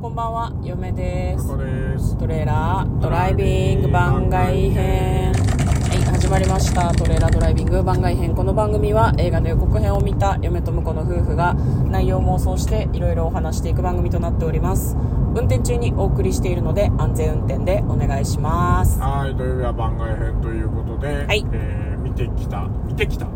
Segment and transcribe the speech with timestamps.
[0.00, 1.48] こんばんは、嫁です。
[1.48, 2.18] こです。
[2.18, 5.32] トレーラードライビング番外編。
[5.32, 6.92] はい、始まりました。
[6.92, 8.34] トレーラードライビング番外編。
[8.34, 11.54] この番組は映画の予告編を見た嫁と婿の夫婦が
[11.88, 14.96] 内容を妄想していろいろお話していく番組となっております。
[15.34, 19.00] 運転中にお送りしているので安全運転でお願いします。
[19.00, 23.26] はい、土曜日は番外編ということで、はいえー見てきた、見てきた、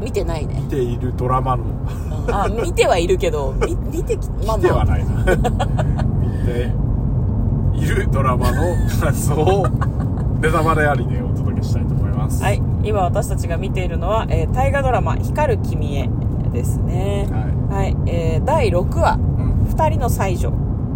[0.00, 0.68] 見てないね見。
[0.68, 4.78] ているドラマの、うんあ、見てはいるけど、み 見てき、まあ見てまあ。
[4.80, 5.10] はないな。
[6.20, 6.72] 見て
[7.74, 8.62] いるドラマの
[9.00, 9.66] 感想を、
[10.40, 12.42] ネタバレありでお届けしたいと思います。
[12.42, 16.08] はい、今私たちが見ているのは、えー大河ドラマ「光る君へ」
[16.52, 17.28] ですね
[17.70, 19.42] ははい、えー第6話い。
[19.42, 20.52] うん「二人の才女」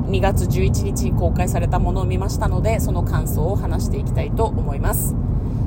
[0.09, 5.15] 2月11日に公開されたものを見ましたのでその感想を話していきたいと思います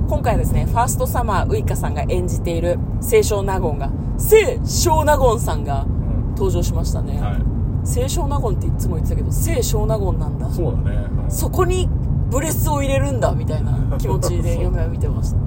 [0.08, 6.30] 今回はですねファーストサマーウイカさんが演じている清少納言が清少納言さんがうん。
[6.36, 7.88] 登場しましたね、はい。
[7.88, 10.50] 清少納言っていつも言ってたけど清少納言なんだ。
[10.50, 11.06] そうだね。
[11.24, 11.32] うん。
[11.32, 11.88] そこに
[12.30, 15.44] ブレスを入れるんだみたいな 気持ちで嫁は見てましたね。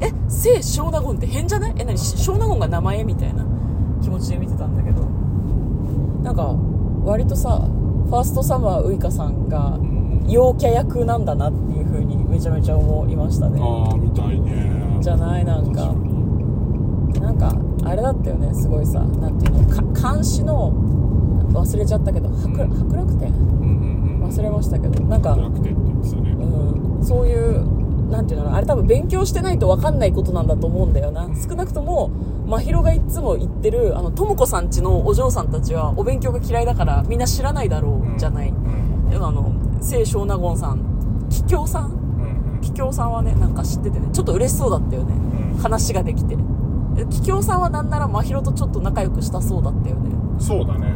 [0.00, 1.74] え聖少納言って変じゃない？
[1.78, 1.96] え何？
[1.98, 3.44] 少納言が名前みたいな
[4.02, 5.02] 気持ちで見てたんだけど。
[6.22, 6.54] なんか
[7.04, 7.60] 割とさ
[8.06, 10.24] ファーストサマーウイカさんがうん。
[10.28, 13.58] 陽キャ役なんだなっていう風にめちゃめちゃ思いましたね。
[13.62, 14.98] ああ、みたいね。
[15.00, 15.94] じゃないなんか。
[17.20, 19.00] なんかあれだったよねすごいさ。
[19.00, 20.70] なんていうのか監視の
[21.52, 22.70] 忘れちゃったけど博うん。
[22.70, 23.64] 博楽天うんう
[24.18, 24.28] んうん。
[24.28, 25.02] 忘れましたけど。
[25.04, 26.30] なんか楽天って言ってたね。
[26.32, 31.26] うん、そういうなんていうのあれ多分勉強してないと分かんないことなんだと思うんだよな。
[31.34, 32.10] 少なくとも
[32.46, 39.08] 真宙がいつも言ってるあの智子さんちのお嬢さんたちはお勉強が嫌いだからみんな知らないだろうじゃない、うん。
[39.08, 40.84] でもあの清少納言さん
[41.30, 42.05] 桔梗さんうん
[42.58, 45.14] 桔梗さんはねなんか知っててねちょっと嬉しそうだったよね。
[45.14, 45.58] うん。
[45.58, 46.36] 話ができて。
[47.10, 50.10] 桔梗さんはなんなら真宙とちょっと仲良くしたそうだったよね。
[50.38, 50.94] そうだね。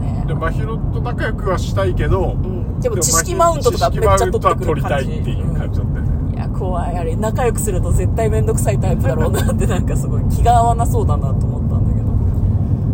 [0.00, 0.24] ね。
[0.26, 6.34] で、真宙と仲良くはしたいけど、うん、でも知識マウントとかめっちゃ取ってくる感じ取りたいっていう感じだったよね。
[6.34, 6.96] いや怖い。
[6.96, 12.10] あれ仲良くすると絶対面倒くさいタイプだろうなってなんかすごい気が合わなそうだなと思ったんだけど。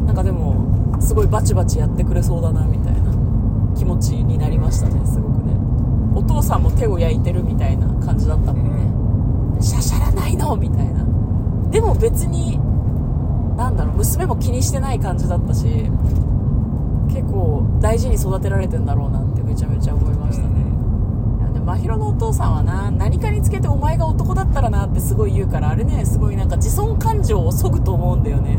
[0.07, 0.67] なんかでも
[1.01, 3.13] すごいバチバチやってくれそうだなみたいな
[3.77, 5.55] 気持ちになりましたねすごくね
[6.17, 11.05] お父さんも手を焼いてるみたいな感じだったもんね、シャシャらないのみたいな。
[11.71, 12.59] でも別に
[13.57, 15.67] なんだろう娘も気にしてない感じだったし
[17.09, 20.61] 結構大事に育てられてんだろうなってめちゃめちゃ思いましたね、
[21.41, 28.59] いやで真宙のお父さんはな何かにつけてお前が男だったらなってすごい言うからあれねすごいなんか自尊感情をそぐと思うんだよね。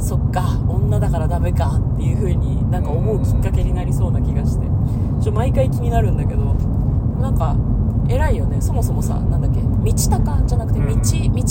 [0.00, 4.66] そっか女だからダメかっていう風になんか思うきっかけになりそうな気がして
[5.20, 6.54] ちょ毎回気になるんだけど
[7.20, 7.56] なんか
[8.08, 8.60] 偉いよね。
[8.60, 11.00] そもそもさなんだっけ道高じゃなくて道うん。
[11.00, 11.02] 道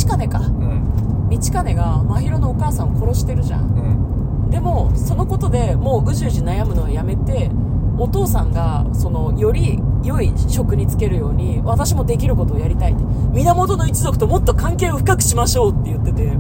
[0.08, 0.40] 金か。
[0.40, 1.30] うん。
[1.30, 3.62] 道金が真宙のお母さんを殺してるじゃん。
[3.62, 4.50] うん。
[4.50, 7.52] でもそのことでもううじうじ悩むのはやめて
[7.98, 13.04] お父さんがそのより良い職に就けるように私もできることをやりたいって。
[13.32, 16.34] 源の一族ともっと関係を深くしましょうって言ってて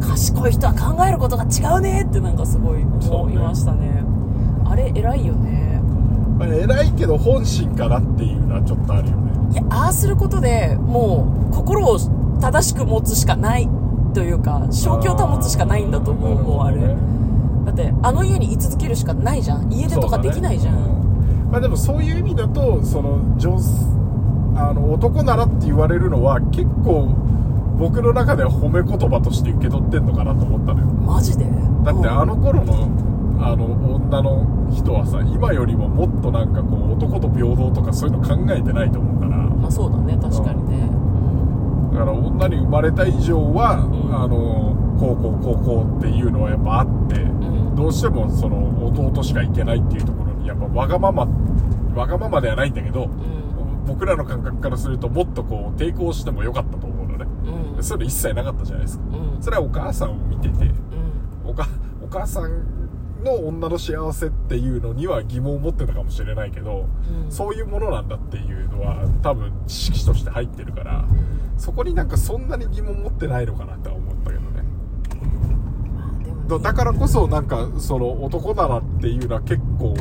[0.00, 4.04] 賢い人は考えることが違うねってなんかすごい思いましたね。
[4.64, 5.71] あれ偉いよね
[6.46, 9.32] まあ、偉いけど本心かなっていうのはちょっとあるよね。
[9.52, 11.98] いやああすることでもう心を
[12.40, 13.68] 正しく持つしかない
[14.14, 16.80] というか正気を保つしかないんだと思うもうあれ。
[17.64, 19.72] だってあの家に居続けるしかないじゃん。
[19.72, 20.94] 家出とかできないじゃん、そうだね。
[21.52, 23.56] まあでもそういう意味だとその女
[24.56, 27.14] あの男ならって言われるのは結構
[27.78, 30.86] 僕の中では褒め言葉として受け取ってんのかなと思ったのよ。
[30.86, 31.44] マジで？
[31.84, 32.88] だってあのの頃の
[33.44, 33.66] あの
[33.96, 39.36] 女の人はさ今よりももっとなんかこう男と平等とかそういうの考えてないと思うから。
[39.36, 40.88] まあそうだね確かにね、
[41.92, 44.14] だから女に生まれた以上は、ん。
[44.14, 47.28] あのこうこうこうこうっていうのはやっぱあって、う
[47.72, 47.74] ん。
[47.74, 51.26] どうしてもその弟しか行けないっていうところにやっぱわがまま
[51.94, 53.86] わがままではないんだけど、うん。
[53.86, 57.26] 僕らの感覚からするともっとこう抵抗してもよかったと思うのね、
[57.80, 59.42] そういうの一切なかったじゃないですか、うん。
[59.42, 60.70] それはお母さんを見てて
[61.44, 62.81] お母さん
[63.22, 66.86] の女の幸せっていうのには疑問を持ってたかもしれないけど、
[67.24, 67.30] うん。
[67.30, 71.04] そういうものなんだっていうのは多分知識として入ってるから
[71.56, 74.62] そこになんかそんなに疑問持ってないのかなって思ったけどね。
[76.48, 79.94] だだからこそなんかその男だなっていうのは結構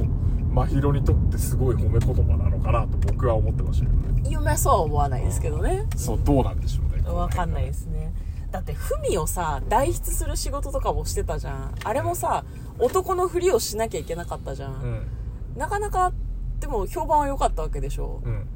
[0.52, 4.30] 真宙にとってすごい褒め言葉なのかなと僕は思ってましたけどね。
[4.30, 5.86] 夢はそうは思わないですけどね。
[5.96, 8.14] そうどうなんでしょうねわかんないですね。
[8.52, 11.76] だって文をさ代筆する仕事とかもしてたじゃん。
[11.84, 12.44] あれもさ
[12.82, 15.08] 男のふりをしなきゃいけなかったじゃん、うん。
[15.56, 16.12] なかなか
[16.60, 18.48] でも評判は良かったわけでしょ、うん。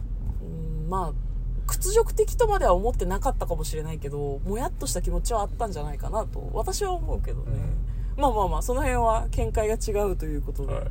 [0.84, 1.14] うん、まあ
[1.68, 7.60] 屈辱的とまでは思ってなかったかもしれないけどもやっとした気持ちはあったんじゃないかなと私は思うけどね、
[8.18, 10.86] まあまあまあその辺は見解が違うということで、はい。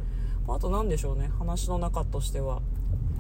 [0.49, 1.31] あと何でしょうね。
[1.39, 2.61] 話の中としては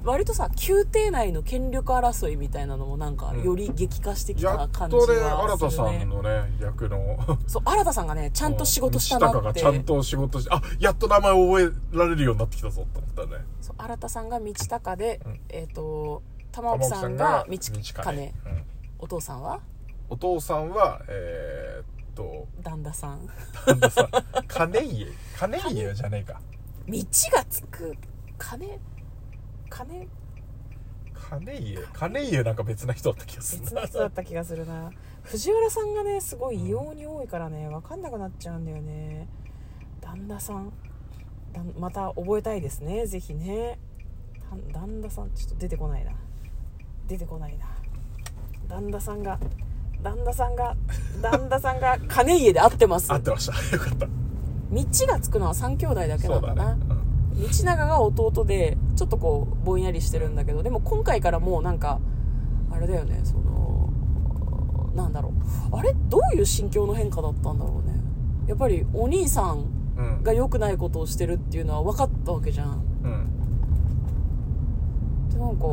[0.05, 3.43] 割とさ宮廷内の権力争いみたいなのもなんかうん。
[3.43, 5.99] より激化してきやた感じはっとね新田するね。
[5.99, 7.39] さんのね役の。
[7.47, 9.39] そう新田さんがねちゃんと仕事したな道って。
[9.39, 13.45] 高がちゃんと仕事してあやっと名前覚えられるようになってきたぞと思ったね。
[13.61, 15.41] そう新田さんが道高で、うん。
[15.49, 16.23] えっ、と
[16.53, 18.23] 玉置さんが道金。
[18.23, 18.33] うん。
[18.99, 19.61] お父さんは？
[20.11, 23.27] お父さんはえーっと旦那さん。
[23.67, 24.09] なんださ
[24.49, 25.07] 金家。
[25.37, 26.41] 金家じゃねえか。
[26.87, 26.99] 道
[27.33, 27.97] がつく。
[28.39, 28.79] 金？
[29.75, 30.09] 金
[31.13, 34.93] 金家金家なんか別な人だった気がする別の人だった気がするな。
[35.25, 39.29] 藤原さんがねすごい異様に多いからね分かんなくなっちゃうんだよね。
[40.01, 40.73] 旦那さん。
[41.79, 43.07] また覚えたいですね。
[43.07, 43.79] ぜひね。
[44.73, 46.13] だ旦那さんちょっと出てこないな。
[47.09, 47.67] 出てこないな。
[48.69, 49.41] 旦那さんが
[50.03, 50.77] 旦那さんが
[51.21, 53.11] 旦那さんが金家で会ってます。
[53.13, 53.77] 合ってました。
[53.77, 54.07] よかった。
[54.07, 57.04] 道がつくのは3兄弟だけそなだな、うんだね
[57.41, 62.01] 道長が弟でちょっとこうぼんやりしてるんだけどでも今回からもうなんか
[62.71, 63.91] あれだよねその
[64.95, 65.33] なんだろう。
[65.77, 65.93] あれ？
[66.09, 68.01] どういう心境の変化だったんだろうね。
[68.47, 69.67] やっぱりお兄さん
[69.97, 70.23] うん。
[70.23, 72.85] が良くないことをしてるっていうのは分かったわけじゃん。
[73.03, 73.29] うん。
[75.31, 75.69] でなんかあ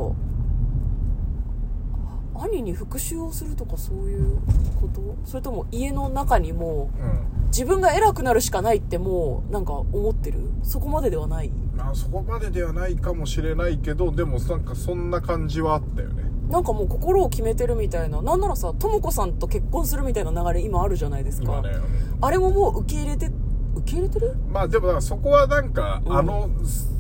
[2.42, 4.38] 兄に復讐をするとかそういう
[4.80, 5.16] こと？
[5.26, 7.42] それとも家の中にもううん。
[7.52, 10.40] 自分が偉くなるしかないってもうなんか思ってる？
[10.64, 11.52] そこまでではない？
[11.76, 16.24] まあそこまでではないかもしれないけどでもなんかそんな感じはあったよね。
[16.50, 18.22] なんかもう心を決めてるみたいな。
[18.22, 23.30] なんならさとも子さんと結婚するみたいな流れ今あるじゃないですか、今ね、うんあれももう受け入れて
[23.76, 24.36] 受け入れてる？
[24.50, 26.18] まあでもそこはなんか、うん。
[26.18, 26.50] あの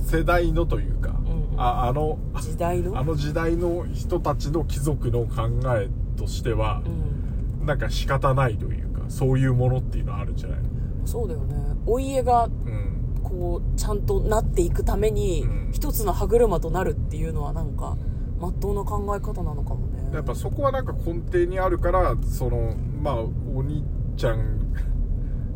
[0.06, 1.31] 世代のというか、んうん
[1.62, 2.98] ああの時代の？
[2.98, 7.66] あの時代の人たちの貴族の考えとしてはう、ん。
[7.66, 10.68] なんか仕方ないというかそういうものっていうのはあるんじゃないの？
[11.06, 11.56] そうだよね。
[11.86, 13.22] お家がうん。
[13.24, 15.72] こうちゃんとなっていくためにうん。
[15.72, 17.98] 一つの歯車となるっていうのはなんか
[18.40, 20.10] まっとうな考え方なのかもね。
[20.14, 23.86] やっぱそこはなんか根底にあるからそのまあお兄
[24.18, 24.74] ちゃん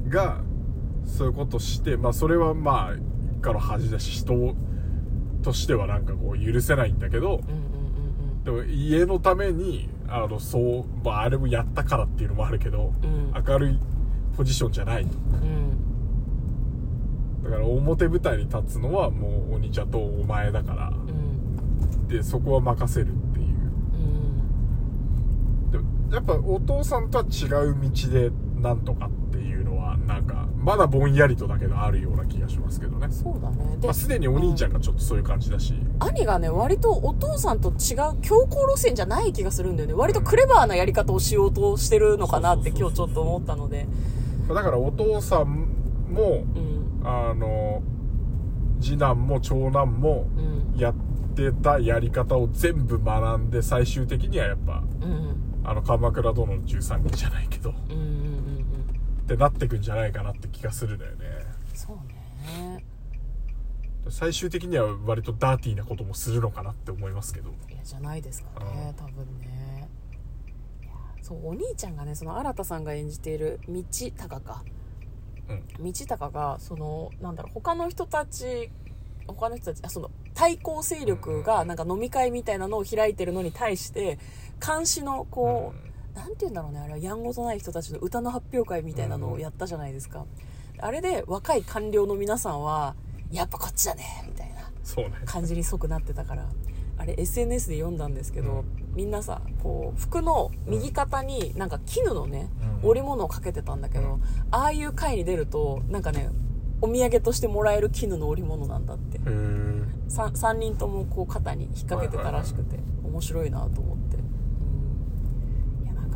[0.07, 0.41] が
[1.03, 4.55] そういうことしてまあそれはまあ一家の恥だし人
[5.45, 7.39] としてはなんかこう許せないんだけど
[8.44, 13.44] でも家のためにあのそう、まあ、あれもやったからっていうのもあるけどうんうん。
[13.47, 13.80] 明るい
[14.36, 15.12] ポジションじゃないと。
[15.18, 15.77] うん。
[17.44, 20.89] だから表舞台に立つのはもうお兄ちゃんとお前だから。
[20.89, 22.07] うん。
[22.07, 23.45] でそこは任せるっていう。
[25.68, 25.71] うん。
[25.71, 28.31] でもやっぱお父さんとは違う道で
[28.62, 29.25] なんとかって
[30.05, 33.77] なんかまだぼんやりとだけどあるような気がしますけどね、そうだね。
[33.77, 37.75] でまあ、すでにお兄ちゃんがちょっとそういう感じだし、兄がね割とお父さんと違う
[38.21, 39.93] 強硬路線じゃない気がするんだよね。
[39.93, 43.87] 割とクレバーなやり方をしようとしてるのかなって今日ちょっと思ったので。
[44.47, 45.67] だからお父さん
[46.09, 46.85] もうん。
[47.03, 47.83] あの
[48.81, 50.79] 次男も長男もうん。
[50.79, 50.95] やっ
[51.35, 55.61] てたやり方を全部学んで最終的にはやっぱうん。
[55.63, 57.71] あの鎌倉殿の13人じゃないけど。
[57.71, 58.44] っうん
[59.25, 61.25] うんうんうんてなってくんじゃないかなって気がするんだよね。
[61.74, 61.98] そう
[62.48, 62.86] ね。
[64.10, 67.50] 最終的には割とダーティーなこともするのかなって思いますけど。
[67.50, 69.89] いやじゃないですかね多分ね。
[71.22, 73.83] そうお兄ちゃんがねその新さんが演じている道
[74.16, 74.63] 高か。
[75.50, 75.92] うん。
[75.92, 78.69] 道高がそのなんだろう他の人たち
[79.27, 84.20] 他の人たちあその対抗勢力がなんか飲み会みたいなのを開いてるのに対して
[84.65, 90.25] 監視のこう、なんて言うんだろうねあれはやんごとない人たちの歌の発表会みたいなのをやったじゃないですか、
[90.79, 92.95] あれで若い官僚の皆さんは
[93.31, 94.69] やっぱこっちだねみたいな
[95.25, 96.48] 感じに即なってたから。
[96.98, 102.50] あれ SNS で読んだんですけど、みんなさこう服の右肩になんか絹のね、
[102.81, 102.89] うん。
[102.89, 106.29] 織物をかけてたんだけど、ああいう回に出るとなんかね
[106.79, 109.17] お土産としてもらえる絹の織物なんだって。
[109.17, 109.29] へえ
[110.07, 114.17] 3, 三人ともこう肩に引っ掛けてたらしくて面白いなと思って、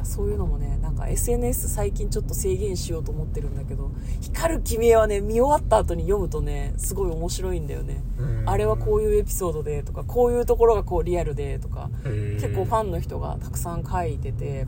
[0.04, 3.92] そういうのもねなんか SNS 最近ちょっと制限しようと思ってるんだけど
[4.22, 8.04] 「光る君へ」はね見終わった後に読むとねすごい面白いんだよね。
[8.46, 14.66] あれはこういうエピソードでとかこういうところがこうリアルでとか結結構ファンの人がたくさん書いてて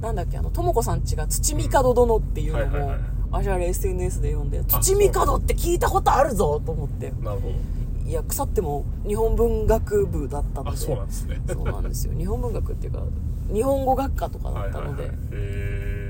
[0.00, 3.00] なんだっけあのとも子さんちが土見門殿っていうのもはいはいはい
[3.32, 7.12] あれあれ SNS で読んであ土見門って聞いたことあるぞと思って。
[7.22, 7.52] なるほ
[8.10, 10.76] いや腐っても日本文学部だったので。
[10.76, 11.40] そうなんですね。
[11.46, 12.14] そうなんですよ。
[12.18, 13.04] 日本文学っていうか
[13.52, 15.24] 日本語学科とかだったので、はいはいは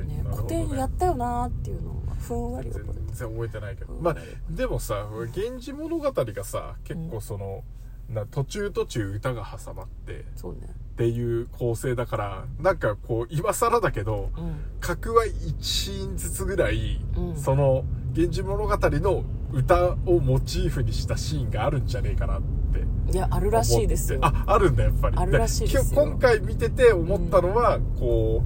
[0.04, 3.00] いね、古典やったよなーっていうのがふんわり覚えて。
[3.08, 3.92] 全然覚えてないけど。
[3.92, 4.02] うん。
[4.02, 4.16] まあ
[4.48, 7.64] でもさ「源氏物語」がさ結構その、
[8.08, 10.24] な途中途中歌が挟まって。
[10.36, 10.60] そうね
[10.90, 14.54] っていう構成だからなんかこう今更だけどうん。
[14.80, 17.36] 格は1シーンずつぐらい、うん。
[17.36, 24.20] その「源氏物語」の歌をモチーフにしたシーンがあるんじゃねえかなっていやあるらしいですよ。
[24.22, 25.16] ああるんだやっぱり。
[25.16, 26.02] あるらしいですよ。
[26.02, 28.42] 今日今回見てて思ったのは、こ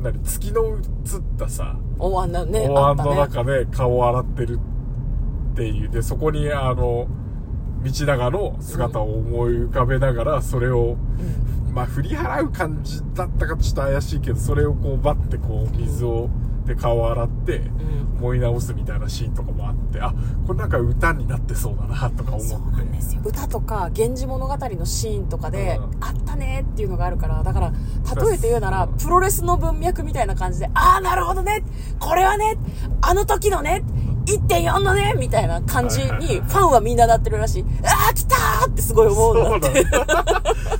[0.00, 0.78] う何月の映っ
[1.38, 4.60] たさお椀だねお椀の中で顔を洗ってる
[5.52, 5.88] っていう。
[5.90, 7.08] でそこにあの
[7.82, 10.96] 道長の姿を思い浮かべながらそれを、
[11.76, 16.30] まあ振り払う感じだったかちょっと怪しいけどそれをこうバッてこう水を
[16.64, 18.06] で顔を洗ってうん。
[18.16, 20.14] 思い直すみたいなシーンとかもあってあ
[20.46, 22.46] これなんか歌になってそうだなとか思って。
[22.46, 23.20] そうなんですよ。
[23.22, 26.02] 歌とか「源氏物語」のシーンとかで、うん。
[26.02, 27.72] あったねっていうのがあるからだから
[28.26, 31.62] 例えて言うならうんプロレスの文脈みたいな感じでああなるほどね
[32.00, 32.56] これはね
[33.02, 33.84] あの時のね
[34.24, 37.64] 1.4のねみたいな感じにファンはみんななってるらしい。
[37.84, 39.84] ああ来たーってすごい思うんだって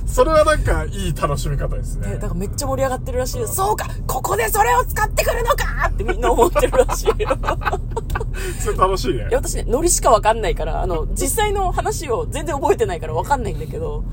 [0.07, 7.37] それはなんかいい楽しみ方ですねねだからめっちゃ盛り上がってるらしいよそうかここでそれを使ってくるのかってみんな思ってるらしいよ
[8.59, 14.03] それ楽しいねいや私ね、ノリしかわかんないから、あの、実際の話を全然覚えてないからわかんないんだけど、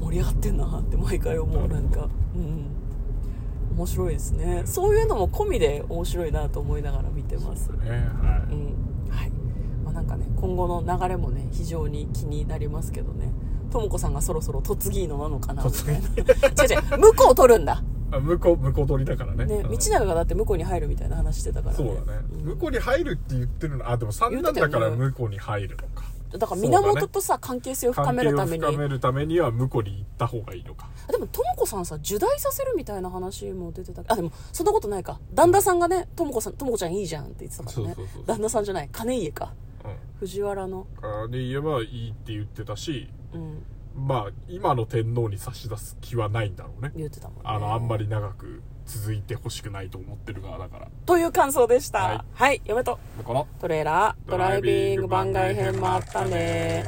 [0.00, 2.08] 盛り上がってんなって毎回思う、なんか。
[2.34, 2.66] うん。
[3.76, 4.62] 面白いですね。
[4.64, 7.70] そういうのも込みで面白いなと思いながら見てます。
[7.70, 7.90] ね
[8.22, 8.73] はうん。
[10.44, 13.32] 今後の流れもね、非常に気になりますけどね。
[13.72, 16.00] ともこさんがそろそろ嫁ぎのなのかなみたいな。
[16.00, 17.82] 違う違う、向こう取るんだ。
[18.12, 21.78] いあ向こう向こう取りだからねね、うん道長がだって向こうに入るみたいな話してたからね。
[21.78, 26.04] そうだね、ん向こうに入るって言ってるのあでも三男だから向こうに入るのか
[26.38, 28.64] だから源とさ、関係性を深めるために。
[28.64, 35.20] 深めるためには向こうに行った方がいいのかあでも、ともこさんさ、受代させるみたいな話も出てたあ、でも、そんなことないか。
[35.32, 37.96] 旦那さんがね、ともこさん、ともこちゃんいいじゃんって言ってたからね。
[38.26, 39.52] 旦那さんじゃない、金家か。
[40.20, 40.86] うん藤原の。
[41.02, 43.62] あで言えばいいって言ってたしうん、
[43.94, 47.42] まあ今の天皇に差し出す気はないんだろうね言ってたもんね。
[47.44, 51.98] あのあんまり長く続いてほしくないと思ってる側だからという感想でした。
[51.98, 56.84] はいはい、嫁とこのトレーラー、ドライビング番外編もあったね。